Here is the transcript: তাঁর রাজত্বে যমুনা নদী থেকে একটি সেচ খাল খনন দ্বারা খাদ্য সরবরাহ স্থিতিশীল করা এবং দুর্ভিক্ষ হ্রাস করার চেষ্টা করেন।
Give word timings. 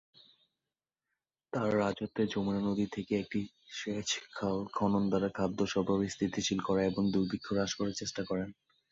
তাঁর 1.53 1.69
রাজত্বে 1.79 2.23
যমুনা 2.27 2.61
নদী 2.63 2.85
থেকে 2.95 3.13
একটি 3.17 3.39
সেচ 3.71 4.07
খাল 4.33 4.57
খনন 4.75 5.03
দ্বারা 5.09 5.29
খাদ্য 5.37 5.59
সরবরাহ 5.71 6.09
স্থিতিশীল 6.13 6.59
করা 6.67 6.81
এবং 6.85 7.03
দুর্ভিক্ষ 7.13 7.47
হ্রাস 7.51 7.71
করার 7.77 7.99
চেষ্টা 8.01 8.21
করেন। 8.29 8.49